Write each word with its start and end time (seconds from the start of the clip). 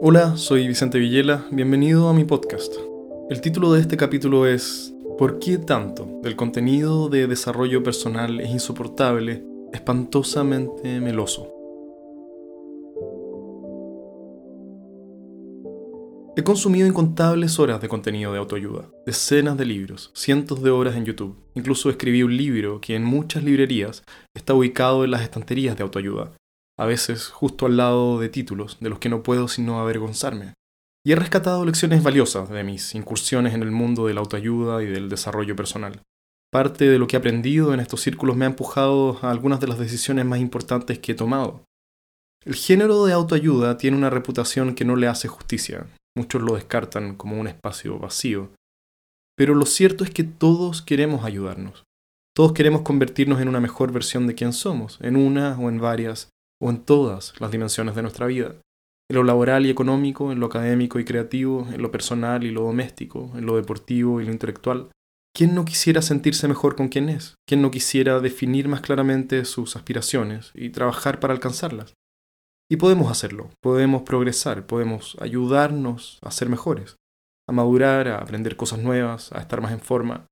Hola, 0.00 0.36
soy 0.36 0.68
Vicente 0.68 1.00
Villela, 1.00 1.44
bienvenido 1.50 2.08
a 2.08 2.12
mi 2.12 2.22
podcast. 2.22 2.72
El 3.30 3.40
título 3.40 3.72
de 3.72 3.80
este 3.80 3.96
capítulo 3.96 4.46
es 4.46 4.94
¿Por 5.18 5.40
qué 5.40 5.58
tanto 5.58 6.20
del 6.22 6.36
contenido 6.36 7.08
de 7.08 7.26
desarrollo 7.26 7.82
personal 7.82 8.38
es 8.38 8.48
insoportable, 8.48 9.42
espantosamente 9.72 11.00
meloso? 11.00 11.52
He 16.36 16.44
consumido 16.44 16.86
incontables 16.86 17.58
horas 17.58 17.80
de 17.80 17.88
contenido 17.88 18.32
de 18.32 18.38
autoayuda, 18.38 18.88
decenas 19.04 19.58
de 19.58 19.66
libros, 19.66 20.12
cientos 20.14 20.62
de 20.62 20.70
horas 20.70 20.94
en 20.94 21.06
YouTube. 21.06 21.36
Incluso 21.56 21.90
escribí 21.90 22.22
un 22.22 22.36
libro 22.36 22.80
que 22.80 22.94
en 22.94 23.02
muchas 23.02 23.42
librerías 23.42 24.04
está 24.32 24.54
ubicado 24.54 25.04
en 25.04 25.10
las 25.10 25.22
estanterías 25.22 25.76
de 25.76 25.82
autoayuda, 25.82 26.30
a 26.78 26.86
veces 26.86 27.28
justo 27.28 27.66
al 27.66 27.76
lado 27.76 28.20
de 28.20 28.28
títulos 28.28 28.78
de 28.80 28.88
los 28.88 28.98
que 28.98 29.08
no 29.08 29.22
puedo 29.22 29.48
sino 29.48 29.80
avergonzarme. 29.80 30.54
Y 31.04 31.12
he 31.12 31.16
rescatado 31.16 31.64
lecciones 31.64 32.02
valiosas 32.02 32.48
de 32.48 32.62
mis 32.64 32.94
incursiones 32.94 33.54
en 33.54 33.62
el 33.62 33.70
mundo 33.70 34.06
de 34.06 34.14
la 34.14 34.20
autoayuda 34.20 34.82
y 34.82 34.86
del 34.86 35.08
desarrollo 35.08 35.56
personal. 35.56 36.00
Parte 36.50 36.88
de 36.88 36.98
lo 36.98 37.06
que 37.06 37.16
he 37.16 37.18
aprendido 37.18 37.74
en 37.74 37.80
estos 37.80 38.00
círculos 38.00 38.36
me 38.36 38.44
ha 38.44 38.48
empujado 38.48 39.18
a 39.22 39.30
algunas 39.30 39.60
de 39.60 39.68
las 39.68 39.78
decisiones 39.78 40.24
más 40.24 40.40
importantes 40.40 40.98
que 40.98 41.12
he 41.12 41.14
tomado. 41.14 41.64
El 42.44 42.54
género 42.54 43.04
de 43.04 43.12
autoayuda 43.12 43.76
tiene 43.76 43.96
una 43.96 44.10
reputación 44.10 44.74
que 44.74 44.84
no 44.84 44.96
le 44.96 45.08
hace 45.08 45.28
justicia. 45.28 45.86
Muchos 46.16 46.40
lo 46.42 46.54
descartan 46.54 47.16
como 47.16 47.38
un 47.38 47.48
espacio 47.48 47.98
vacío. 47.98 48.50
Pero 49.36 49.54
lo 49.54 49.66
cierto 49.66 50.04
es 50.04 50.10
que 50.10 50.24
todos 50.24 50.82
queremos 50.82 51.24
ayudarnos. 51.24 51.84
Todos 52.34 52.52
queremos 52.52 52.82
convertirnos 52.82 53.40
en 53.40 53.48
una 53.48 53.60
mejor 53.60 53.92
versión 53.92 54.26
de 54.26 54.34
quien 54.34 54.52
somos, 54.52 54.98
en 55.02 55.16
una 55.16 55.58
o 55.58 55.68
en 55.68 55.80
varias 55.80 56.30
o 56.60 56.70
en 56.70 56.84
todas 56.84 57.34
las 57.40 57.50
dimensiones 57.50 57.94
de 57.94 58.02
nuestra 58.02 58.26
vida, 58.26 58.56
en 59.10 59.16
lo 59.16 59.24
laboral 59.24 59.64
y 59.64 59.70
económico, 59.70 60.32
en 60.32 60.40
lo 60.40 60.46
académico 60.46 60.98
y 60.98 61.04
creativo, 61.04 61.66
en 61.72 61.80
lo 61.80 61.90
personal 61.90 62.44
y 62.44 62.50
lo 62.50 62.62
doméstico, 62.62 63.32
en 63.36 63.46
lo 63.46 63.56
deportivo 63.56 64.20
y 64.20 64.26
lo 64.26 64.32
intelectual. 64.32 64.90
¿Quién 65.34 65.54
no 65.54 65.64
quisiera 65.64 66.02
sentirse 66.02 66.48
mejor 66.48 66.76
con 66.76 66.88
quien 66.88 67.08
es? 67.08 67.36
¿Quién 67.46 67.62
no 67.62 67.70
quisiera 67.70 68.20
definir 68.20 68.68
más 68.68 68.80
claramente 68.80 69.44
sus 69.44 69.76
aspiraciones 69.76 70.50
y 70.54 70.70
trabajar 70.70 71.20
para 71.20 71.32
alcanzarlas? 71.32 71.94
Y 72.70 72.76
podemos 72.76 73.10
hacerlo, 73.10 73.50
podemos 73.62 74.02
progresar, 74.02 74.66
podemos 74.66 75.16
ayudarnos 75.20 76.18
a 76.20 76.30
ser 76.30 76.50
mejores, 76.50 76.96
a 77.48 77.52
madurar, 77.52 78.08
a 78.08 78.18
aprender 78.18 78.56
cosas 78.56 78.80
nuevas, 78.80 79.32
a 79.32 79.38
estar 79.38 79.62
más 79.62 79.72
en 79.72 79.80
forma. 79.80 80.26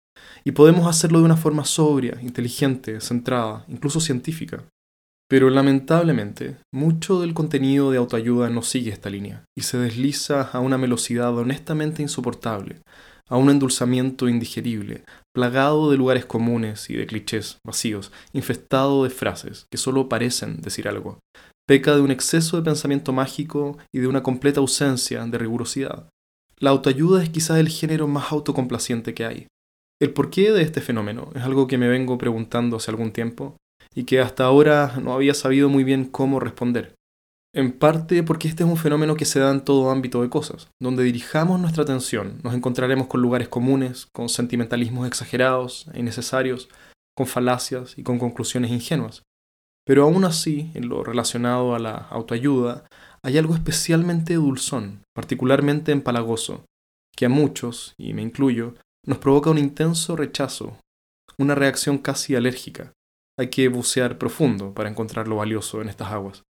Y 0.45 0.53
podemos 0.53 0.87
hacerlo 0.87 1.21
de 1.21 1.25
una 1.25 1.37
forma 1.37 1.65
sobria, 1.65 2.19
inteligente, 2.21 3.01
centrada, 3.01 3.65
incluso 3.69 4.01
científica. 4.01 4.65
Pero 5.29 5.51
lamentablemente, 5.51 6.57
mucho 6.73 7.21
del 7.21 7.35
contenido 7.35 7.91
de 7.91 7.99
autoayuda 7.99 8.49
no 8.49 8.63
sigue 8.63 8.93
esta 8.93 9.11
línea 9.11 9.45
y 9.57 9.63
se 9.63 9.77
desliza 9.77 10.43
a 10.43 10.61
una 10.61 10.77
velocidad 10.77 11.37
honestamente 11.37 12.01
insoportable, 12.01 12.81
a 13.29 13.37
un 13.37 13.51
endulzamiento 13.51 14.29
indigerible, 14.29 15.03
plagado 15.35 15.91
de 15.91 15.97
lugares 15.97 16.27
comunes 16.27 16.89
y 16.91 16.95
de 16.95 17.07
clichés 17.07 17.59
vacíos, 17.67 18.13
infestado 18.33 19.03
de 19.03 19.11
frases 19.11 19.67
que 19.69 19.79
solo 19.79 20.09
parecen 20.09 20.61
decir 20.61 20.87
algo. 20.87 21.19
Peca 21.67 21.97
de 21.97 22.03
un 22.03 22.13
exceso 22.13 22.57
de 22.57 22.63
pensamiento 22.63 23.13
mágico 23.13 23.79
y 23.93 23.99
de 23.99 24.07
una 24.07 24.23
completa 24.23 24.61
ausencia 24.61 25.25
de 25.27 25.39
rigurosidad. 25.39 26.09
La 26.59 26.71
autoayuda 26.71 27.25
es 27.25 27.31
quizás 27.31 27.59
el 27.59 27.69
género 27.69 28.07
más 28.07 28.31
autocomplaciente 28.31 29.13
que 29.13 29.27
hay. 29.27 29.47
El 30.01 30.13
porqué 30.13 30.53
de 30.53 30.63
este 30.63 30.81
fenómeno 30.81 31.31
es 31.35 31.43
algo 31.43 31.67
que 31.67 31.79
me 31.79 31.89
vengo 31.89 32.17
preguntando 32.17 32.77
hace 32.77 32.93
algún 32.93 33.11
tiempo 33.11 33.57
y 33.97 34.05
que 34.05 34.21
hasta 34.21 34.45
ahora 34.45 34.99
no 35.03 35.15
había 35.15 35.35
sabido 35.35 35.69
muy 35.71 35.83
bien 35.83 36.05
cómo 36.05 36.39
responder. 36.39 36.95
En 37.55 37.73
parte 37.73 38.23
porque 38.23 38.47
este 38.47 38.63
es 38.63 38.69
un 38.69 38.77
fenómeno 38.77 39.17
que 39.17 39.25
se 39.25 39.41
da 39.41 39.51
en 39.51 39.65
todo 39.65 39.91
ámbito 39.91 40.21
de 40.21 40.29
cosas. 40.29 40.69
Donde 40.79 41.03
dirijamos 41.03 41.59
nuestra 41.59 41.85
atención, 41.85 42.39
nos 42.45 42.55
encontraremos 42.55 43.07
con 43.07 43.23
lugares 43.23 43.49
comunes, 43.49 44.07
con 44.13 44.29
sentimentalismos 44.29 45.09
exagerados 45.09 45.87
e 45.95 46.01
innecesarios, 46.01 46.69
con 47.17 47.27
falacias 47.27 47.97
y 47.97 48.03
con 48.03 48.19
conclusiones 48.19 48.71
ingenuas. 48.71 49.23
Pero 49.87 50.03
aún 50.03 50.27
así, 50.27 50.71
en 50.75 50.91
lo 50.91 51.03
relacionado 51.03 51.75
a 51.75 51.79
la 51.79 51.95
autoayuda, 51.95 52.85
hay 53.23 53.39
algo 53.39 53.55
especialmente 53.55 54.35
dulzón, 54.35 55.05
particularmente 55.15 55.93
empalagoso, 55.93 56.67
que 57.17 57.25
a 57.25 57.31
muchos, 57.31 57.95
y 57.97 58.13
me 58.13 58.21
incluyo, 58.21 58.75
nos 59.07 59.17
provoca 59.17 59.49
un 59.49 59.57
intenso 59.57 60.17
rechazo, 60.17 60.77
una 61.39 61.55
reacción 61.55 61.97
casi 61.97 62.35
alérgica, 62.35 62.93
hay 63.39 63.49
que 63.49 63.69
bucear 63.69 64.19
profundo 64.19 64.73
para 64.73 64.89
encontrar 64.89 65.29
lo 65.29 65.37
valioso 65.37 65.83
en 65.83 65.89
estas 65.89 66.13
aguas. 66.13 66.43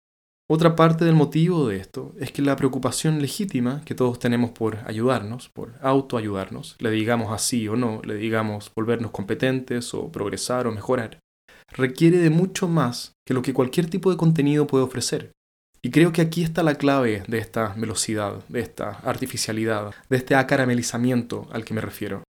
Otra 0.49 0.77
parte 0.77 1.05
del 1.05 1.17
motivo 1.17 1.67
de 1.67 1.77
esto 1.79 2.15
es 2.21 2.31
que 2.31 2.41
la 2.41 2.55
preocupación 2.55 3.21
legítima 3.21 3.83
que 3.85 3.97
todos 3.97 4.21
tenemos 4.21 4.53
por 4.53 4.79
ayudarnos, 4.87 5.49
por 5.49 5.75
autoayudarnos, 5.83 6.77
le 6.79 6.91
digamos 6.91 7.33
así 7.33 7.67
o 7.67 7.75
no, 7.75 8.01
le 8.05 8.15
digamos 8.15 8.71
volvernos 8.77 9.11
competentes 9.11 9.93
o 9.93 10.13
progresar 10.13 10.69
o 10.69 10.73
mejorar, 10.73 11.19
requiere 11.73 12.19
de 12.19 12.31
mucho 12.31 12.69
más 12.69 13.15
que 13.27 13.35
lo 13.35 13.43
que 13.43 13.53
cualquier 13.53 13.91
tipo 13.91 14.09
de 14.09 14.17
contenido 14.17 14.69
puede 14.69 14.85
ofrecer. 14.85 15.33
Y 15.83 15.91
creo 15.91 16.13
que 16.13 16.23
aquí 16.23 16.45
está 16.45 16.63
la 16.63 16.77
clave 16.77 17.25
de 17.27 17.39
esta 17.39 17.75
velocidad, 17.77 18.45
de 18.49 18.61
esta 18.61 18.91
artificialidad, 19.01 19.95
de 20.09 20.17
este 20.17 20.37
acaramelizamiento 20.37 21.49
al 21.51 21.65
que 21.65 21.75
me 21.75 21.81
refiero, 21.81 22.23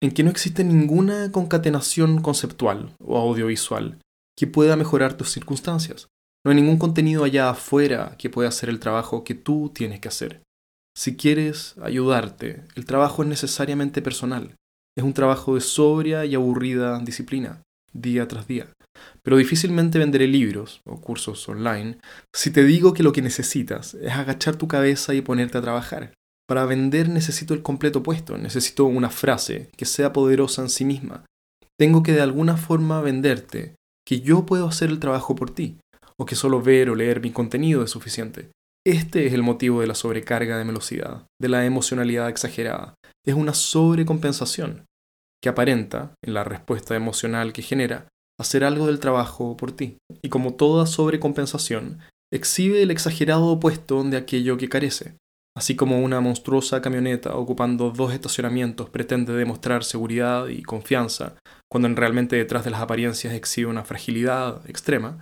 en 0.00 0.12
que 0.12 0.22
no 0.22 0.30
existe 0.30 0.62
ninguna 0.62 1.32
concatenación 1.32 2.22
conceptual 2.22 2.94
o 3.02 3.18
audiovisual 3.18 3.98
que 4.36 4.46
pueda 4.46 4.76
mejorar 4.76 5.16
tus 5.16 5.30
circunstancias. 5.30 6.08
No 6.44 6.50
hay 6.50 6.56
ningún 6.56 6.78
contenido 6.78 7.24
allá 7.24 7.50
afuera 7.50 8.16
que 8.18 8.30
pueda 8.30 8.48
hacer 8.48 8.68
el 8.68 8.80
trabajo 8.80 9.24
que 9.24 9.34
tú 9.34 9.70
tienes 9.74 10.00
que 10.00 10.08
hacer. 10.08 10.42
Si 10.96 11.16
quieres 11.16 11.74
ayudarte, 11.82 12.64
el 12.76 12.84
trabajo 12.84 13.22
es 13.22 13.28
necesariamente 13.28 14.02
personal. 14.02 14.54
Es 14.96 15.02
un 15.02 15.14
trabajo 15.14 15.54
de 15.54 15.60
sobria 15.60 16.24
y 16.24 16.34
aburrida 16.34 16.98
disciplina, 17.00 17.62
día 17.92 18.28
tras 18.28 18.46
día. 18.46 18.68
Pero 19.22 19.36
difícilmente 19.36 19.98
venderé 19.98 20.28
libros 20.28 20.80
o 20.84 21.00
cursos 21.00 21.48
online 21.48 21.98
si 22.32 22.50
te 22.50 22.64
digo 22.64 22.92
que 22.92 23.02
lo 23.02 23.12
que 23.12 23.22
necesitas 23.22 23.94
es 23.94 24.12
agachar 24.12 24.56
tu 24.56 24.68
cabeza 24.68 25.14
y 25.14 25.22
ponerte 25.22 25.58
a 25.58 25.62
trabajar. 25.62 26.12
Para 26.46 26.66
vender 26.66 27.08
necesito 27.08 27.54
el 27.54 27.62
completo 27.62 28.00
opuesto, 28.00 28.36
necesito 28.36 28.84
una 28.84 29.10
frase 29.10 29.70
que 29.76 29.86
sea 29.86 30.12
poderosa 30.12 30.62
en 30.62 30.68
sí 30.68 30.84
misma. 30.84 31.24
Tengo 31.78 32.02
que 32.02 32.12
de 32.12 32.20
alguna 32.20 32.56
forma 32.56 33.00
venderte 33.00 33.74
que 34.06 34.20
yo 34.20 34.46
puedo 34.46 34.66
hacer 34.66 34.90
el 34.90 35.00
trabajo 35.00 35.34
por 35.34 35.50
ti, 35.50 35.78
o 36.16 36.26
que 36.26 36.34
solo 36.34 36.62
ver 36.62 36.90
o 36.90 36.94
leer 36.94 37.20
mi 37.20 37.30
contenido 37.30 37.82
es 37.82 37.90
suficiente. 37.90 38.50
Este 38.86 39.26
es 39.26 39.32
el 39.32 39.42
motivo 39.42 39.80
de 39.80 39.86
la 39.86 39.94
sobrecarga 39.94 40.58
de 40.58 40.64
velocidad, 40.64 41.26
de 41.40 41.48
la 41.48 41.64
emocionalidad 41.64 42.28
exagerada. 42.28 42.94
Es 43.24 43.34
una 43.34 43.54
sobrecompensación 43.54 44.84
que 45.42 45.48
aparenta, 45.48 46.14
en 46.22 46.34
la 46.34 46.44
respuesta 46.44 46.94
emocional 46.94 47.52
que 47.52 47.62
genera, 47.62 48.08
hacer 48.38 48.64
algo 48.64 48.86
del 48.86 48.98
trabajo 48.98 49.56
por 49.56 49.72
ti. 49.72 49.98
Y 50.22 50.28
como 50.28 50.54
toda 50.54 50.86
sobrecompensación, 50.86 52.00
exhibe 52.32 52.82
el 52.82 52.90
exagerado 52.90 53.46
opuesto 53.46 54.02
de 54.04 54.16
aquello 54.16 54.56
que 54.56 54.68
carece. 54.68 55.16
Así 55.56 55.76
como 55.76 56.02
una 56.02 56.20
monstruosa 56.20 56.82
camioneta 56.82 57.36
ocupando 57.36 57.90
dos 57.90 58.12
estacionamientos 58.12 58.90
pretende 58.90 59.32
demostrar 59.32 59.84
seguridad 59.84 60.48
y 60.48 60.62
confianza, 60.62 61.36
cuando 61.70 61.88
realmente 61.88 62.34
detrás 62.34 62.64
de 62.64 62.70
las 62.70 62.80
apariencias 62.80 63.34
exhibe 63.34 63.70
una 63.70 63.84
fragilidad 63.84 64.68
extrema, 64.68 65.18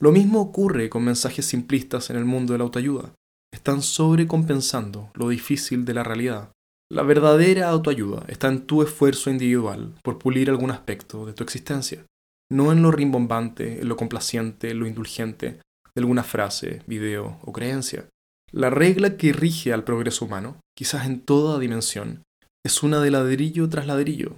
lo 0.00 0.10
mismo 0.10 0.40
ocurre 0.40 0.88
con 0.88 1.04
mensajes 1.04 1.46
simplistas 1.46 2.10
en 2.10 2.16
el 2.16 2.24
mundo 2.24 2.52
de 2.52 2.58
la 2.58 2.64
autoayuda. 2.64 3.12
Están 3.52 3.82
sobrecompensando 3.82 5.10
lo 5.14 5.28
difícil 5.28 5.84
de 5.84 5.94
la 5.94 6.02
realidad. 6.02 6.50
La 6.90 7.02
verdadera 7.02 7.68
autoayuda 7.68 8.24
está 8.28 8.48
en 8.48 8.66
tu 8.66 8.82
esfuerzo 8.82 9.30
individual 9.30 9.94
por 10.02 10.18
pulir 10.18 10.50
algún 10.50 10.70
aspecto 10.70 11.26
de 11.26 11.34
tu 11.34 11.44
existencia, 11.44 12.04
no 12.50 12.72
en 12.72 12.82
lo 12.82 12.90
rimbombante, 12.90 13.80
en 13.80 13.88
lo 13.88 13.96
complaciente, 13.96 14.70
en 14.70 14.80
lo 14.80 14.86
indulgente 14.86 15.60
de 15.94 16.00
alguna 16.00 16.22
frase, 16.22 16.82
video 16.86 17.38
o 17.42 17.52
creencia. 17.52 18.08
La 18.50 18.70
regla 18.70 19.18
que 19.18 19.34
rige 19.34 19.74
al 19.74 19.84
progreso 19.84 20.24
humano, 20.24 20.60
quizás 20.74 21.06
en 21.06 21.20
toda 21.20 21.58
dimensión, 21.58 22.22
es 22.64 22.82
una 22.82 23.00
de 23.00 23.10
ladrillo 23.10 23.68
tras 23.68 23.86
ladrillo, 23.86 24.36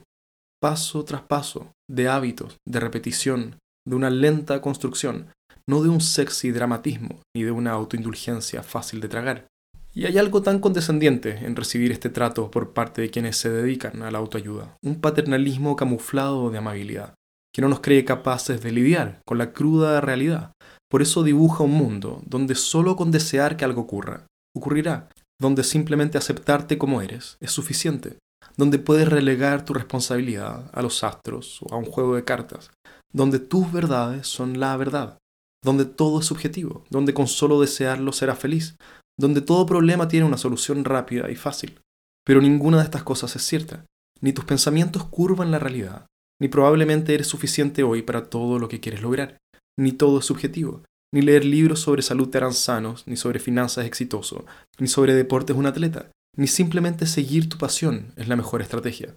paso 0.61 1.05
tras 1.05 1.23
paso, 1.23 1.73
de 1.89 2.09
hábitos, 2.09 2.57
de 2.67 2.81
repetición, 2.81 3.61
de 3.87 3.95
una 3.95 4.11
lenta 4.11 4.61
construcción, 4.61 5.29
no 5.69 5.81
de 5.83 5.91
un 5.91 6.01
sexy 6.01 6.51
dramatismo 6.51 7.23
ni 7.37 7.45
de 7.45 7.53
una 7.53 7.71
autoindulgencia 7.71 8.65
fácil 8.65 9.01
de 9.01 9.09
tragar. 9.09 9.47
Y 9.95 10.07
hay 10.07 10.19
algo 10.19 10.43
tan 10.43 10.59
condescendiente 10.59 11.47
en 11.47 11.55
recibir 11.55 11.93
este 11.93 12.11
trato 12.11 12.51
por 12.51 12.73
parte 12.73 13.03
de 13.03 13.11
quienes 13.11 13.37
se 13.37 13.51
dedican 13.51 14.03
a 14.03 14.11
la 14.11 14.19
autoayuda, 14.19 14.77
un 14.83 15.01
paternalismo 15.01 15.77
camuflado 15.77 16.51
de 16.51 16.59
amabilidad, 16.59 17.15
que 17.55 17.63
no 17.63 17.69
nos 17.69 17.81
cree 17.81 18.05
capaces 18.05 18.61
de 18.61 18.73
lidiar 18.73 19.21
con 19.25 19.39
la 19.39 19.53
cruda 19.53 20.01
realidad, 20.01 20.53
por 20.91 21.03
eso 21.03 21.23
dibuja 21.23 21.63
un 21.63 21.73
mundo 21.73 22.21
donde 22.27 22.55
solo 22.55 22.97
con 22.97 23.11
desear 23.11 23.57
que 23.57 23.65
algo 23.65 23.83
ocurra, 23.83 24.27
ocurrirá, 24.57 25.09
donde 25.41 25.63
simplemente 25.63 26.19
aceptarte 26.19 26.79
como 26.79 27.01
eres 27.01 27.37
es 27.41 27.53
suficiente, 27.53 28.19
donde 28.57 28.79
puedes 28.79 29.09
relegar 29.09 29.65
tu 29.65 29.73
responsabilidad 29.73 30.69
a 30.73 30.83
los 30.83 31.05
astros 31.05 31.61
o 31.63 31.73
a 31.73 31.77
un 31.77 31.85
juego 31.85 32.17
de 32.17 32.25
cartas, 32.25 32.71
donde 33.13 33.39
tus 33.39 33.71
verdades 33.73 34.27
son 34.27 34.59
la 34.59 34.77
verdad, 34.77 35.19
donde 35.65 35.85
todo 35.85 36.21
es 36.21 36.27
subjetivo, 36.27 36.85
donde 36.91 37.15
con 37.15 37.29
solo 37.29 37.61
desearlo 37.61 38.13
serás 38.13 38.39
feliz, 38.39 38.77
donde 39.19 39.43
todo 39.43 39.67
problema 39.67 40.09
tiene 40.09 40.27
una 40.27 40.39
solución 40.39 40.85
rápida 40.85 41.31
y 41.31 41.37
fácil. 41.37 41.81
Pero 42.25 42.41
ninguna 42.41 42.79
de 42.79 42.85
estas 42.85 43.03
cosas 43.03 43.37
es 43.37 43.43
cierta. 43.43 43.85
Ni 44.21 44.33
tus 44.33 44.45
pensamientos 44.45 45.05
curvan 45.05 45.51
la 45.51 45.59
realidad, 45.59 46.07
ni 46.41 46.49
probablemente 46.49 47.15
eres 47.15 47.27
suficiente 47.27 47.83
hoy 47.83 48.03
para 48.03 48.29
todo 48.29 48.59
lo 48.59 48.69
que 48.69 48.81
quieres 48.81 49.03
lograr. 49.03 49.37
Ni 49.81 49.93
todo 49.93 50.19
es 50.19 50.27
subjetivo. 50.27 50.83
Ni 51.11 51.23
leer 51.23 51.43
libros 51.43 51.81
sobre 51.81 52.03
salud 52.03 52.29
te 52.29 52.37
harán 52.37 52.53
sanos, 52.53 53.07
ni 53.07 53.17
sobre 53.17 53.39
finanzas 53.39 53.87
exitoso, 53.87 54.45
ni 54.79 54.89
sobre 54.89 55.15
deportes 55.15 55.57
un 55.57 55.65
atleta, 55.65 56.11
ni 56.37 56.49
simplemente 56.49 57.07
seguir 57.07 57.49
tu 57.49 57.57
pasión 57.57 58.13
es 58.17 58.29
la 58.29 58.37
mejor 58.37 58.61
estrategia. 58.61 59.17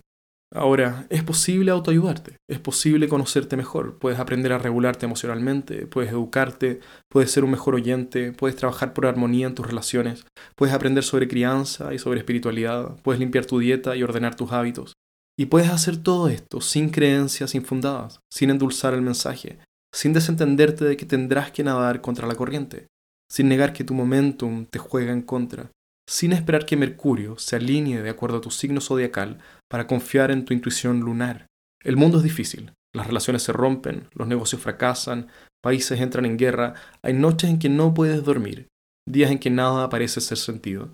Ahora, 0.56 1.06
es 1.10 1.22
posible 1.22 1.70
autoayudarte, 1.72 2.38
es 2.50 2.60
posible 2.60 3.10
conocerte 3.10 3.58
mejor, 3.58 4.00
puedes 4.00 4.20
aprender 4.20 4.54
a 4.54 4.58
regularte 4.58 5.06
emocionalmente, 5.06 5.86
puedes 5.86 6.12
educarte, 6.12 6.80
puedes 7.12 7.30
ser 7.30 7.44
un 7.44 7.52
mejor 7.52 7.76
oyente, 7.76 8.32
puedes 8.32 8.56
trabajar 8.56 8.94
por 8.94 9.06
armonía 9.06 9.48
en 9.48 9.56
tus 9.56 9.68
relaciones, 9.68 10.26
puedes 10.56 10.74
aprender 10.74 11.04
sobre 11.04 11.28
crianza 11.28 11.94
y 11.94 12.00
sobre 12.00 12.20
espiritualidad, 12.20 12.96
puedes 13.02 13.20
limpiar 13.20 13.46
tu 13.46 13.60
dieta 13.60 13.98
y 13.98 14.04
ordenar 14.04 14.36
tus 14.36 14.54
hábitos. 14.54 14.94
Y 15.38 15.48
puedes 15.48 15.72
hacer 15.72 15.98
todo 15.98 16.30
esto 16.30 16.62
sin 16.62 16.90
creencias 16.90 17.54
infundadas, 17.54 18.22
sin 18.32 18.50
endulzar 18.50 18.94
el 18.94 19.02
mensaje, 19.02 19.60
sin 19.94 20.12
desentenderte 20.12 20.84
de 20.86 20.98
que 20.98 21.06
tendrás 21.06 21.52
que 21.52 21.64
nadar 21.64 22.02
contra 22.02 22.28
la 22.28 22.36
corriente, 22.36 22.88
sin 23.32 23.48
negar 23.48 23.74
que 23.74 23.84
tu 23.84 23.94
momentum 23.94 24.66
te 24.66 24.80
juega 24.80 25.14
en 25.14 25.22
contra, 25.22 25.72
sin 26.10 26.34
esperar 26.34 26.66
que 26.66 26.76
Mercurio 26.76 27.38
se 27.38 27.56
alinee 27.56 28.02
de 28.02 28.10
acuerdo 28.10 28.38
a 28.38 28.42
tu 28.42 28.52
signo 28.52 28.82
zodiacal 28.82 29.40
para 29.70 29.88
confiar 29.88 30.32
en 30.32 30.46
tu 30.46 30.54
intuición 30.54 31.00
lunar. 31.00 31.46
El 31.84 31.96
mundo 31.96 32.18
es 32.18 32.24
difícil, 32.24 32.74
las 32.94 33.08
relaciones 33.08 33.44
se 33.44 33.54
rompen, 33.54 34.08
los 34.14 34.28
negocios 34.28 34.62
fracasan, 34.62 35.28
países 35.62 36.02
entran 36.02 36.26
en 36.26 36.38
guerra, 36.38 36.74
hay 37.04 37.14
noches 37.14 37.50
en 37.50 37.60
que 37.60 37.70
no 37.70 37.94
puedes 37.94 38.24
dormir, 38.24 38.68
días 39.08 39.32
en 39.32 39.40
que 39.40 39.52
nada 39.52 39.90
parece 39.90 40.22
ser 40.22 40.38
sentido, 40.38 40.90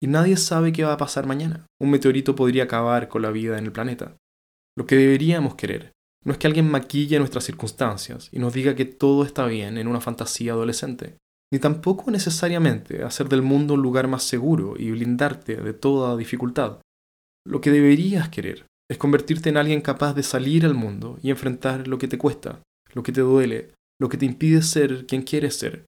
y 0.00 0.08
nadie 0.08 0.36
sabe 0.36 0.72
qué 0.72 0.84
va 0.84 0.92
a 0.92 0.98
pasar 0.98 1.26
mañana. 1.26 1.66
Un 1.80 1.90
meteorito 1.90 2.34
podría 2.34 2.64
acabar 2.64 3.08
con 3.08 3.22
la 3.22 3.30
vida 3.30 3.56
en 3.56 3.64
el 3.64 3.72
planeta. 3.72 4.16
Lo 4.76 4.86
que 4.86 4.96
deberíamos 4.96 5.54
querer 5.54 5.92
no 6.24 6.32
es 6.32 6.38
que 6.38 6.46
alguien 6.46 6.70
maquille 6.70 7.18
nuestras 7.18 7.44
circunstancias 7.44 8.28
y 8.32 8.38
nos 8.38 8.52
diga 8.52 8.74
que 8.74 8.84
todo 8.84 9.24
está 9.24 9.46
bien 9.46 9.78
en 9.78 9.88
una 9.88 10.00
fantasía 10.00 10.52
adolescente 10.52 11.16
ni 11.52 11.58
tampoco 11.58 12.10
necesariamente 12.10 13.04
hacer 13.04 13.28
del 13.28 13.42
mundo 13.42 13.74
un 13.74 13.82
lugar 13.82 14.08
más 14.08 14.22
seguro 14.22 14.74
y 14.78 14.90
blindarte 14.90 15.56
de 15.56 15.74
toda 15.74 16.16
dificultad. 16.16 16.80
Lo 17.46 17.60
que 17.60 17.70
deberías 17.70 18.30
querer 18.30 18.64
es 18.90 18.96
convertirte 18.96 19.50
en 19.50 19.58
alguien 19.58 19.82
capaz 19.82 20.14
de 20.14 20.22
salir 20.22 20.64
al 20.64 20.74
mundo 20.74 21.18
y 21.22 21.28
enfrentar 21.28 21.88
lo 21.88 21.98
que 21.98 22.08
te 22.08 22.16
cuesta, 22.16 22.62
lo 22.94 23.02
que 23.02 23.12
te 23.12 23.20
duele, 23.20 23.74
lo 24.00 24.08
que 24.08 24.16
te 24.16 24.24
impide 24.24 24.62
ser 24.62 25.04
quien 25.06 25.22
quieres 25.22 25.56
ser. 25.56 25.84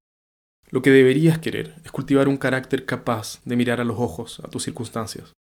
Lo 0.70 0.82
que 0.82 0.90
deberías 0.90 1.38
querer 1.38 1.76
es 1.82 1.90
cultivar 1.90 2.28
un 2.28 2.36
carácter 2.36 2.84
capaz 2.84 3.40
de 3.46 3.56
mirar 3.56 3.80
a 3.80 3.84
los 3.84 3.98
ojos 3.98 4.40
a 4.40 4.48
tus 4.48 4.64
circunstancias. 4.64 5.32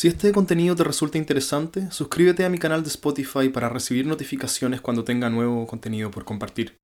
Si 0.00 0.08
este 0.08 0.32
contenido 0.32 0.74
te 0.74 0.82
resulta 0.82 1.18
interesante, 1.18 1.90
suscríbete 1.90 2.46
a 2.46 2.48
mi 2.48 2.56
canal 2.56 2.82
de 2.82 2.88
Spotify 2.88 3.50
para 3.50 3.68
recibir 3.68 4.06
notificaciones 4.06 4.80
cuando 4.80 5.04
tenga 5.04 5.28
nuevo 5.28 5.66
contenido 5.66 6.10
por 6.10 6.24
compartir. 6.24 6.78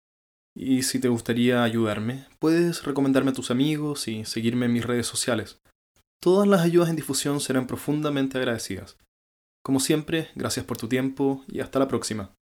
Y 0.54 0.82
si 0.82 1.00
te 1.00 1.08
gustaría 1.08 1.62
ayudarme, 1.62 2.26
puedes 2.38 2.84
recomendarme 2.84 3.30
a 3.30 3.32
tus 3.32 3.50
amigos 3.50 4.06
y 4.06 4.26
seguirme 4.26 4.66
en 4.66 4.74
mis 4.74 4.84
redes 4.84 5.06
sociales. 5.06 5.62
Todas 6.20 6.46
las 6.46 6.60
ayudas 6.60 6.90
en 6.90 6.96
difusión 6.96 7.40
serán 7.40 7.66
profundamente 7.66 8.36
agradecidas. 8.36 8.98
Como 9.64 9.80
siempre, 9.80 10.28
gracias 10.34 10.66
por 10.66 10.76
tu 10.76 10.86
tiempo 10.86 11.42
y 11.48 11.60
hasta 11.60 11.78
la 11.78 11.88
próxima. 11.88 12.34